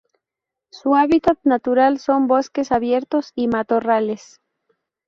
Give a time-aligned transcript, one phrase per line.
[0.71, 4.41] Su hábitat natural son bosques abiertos y matorrales.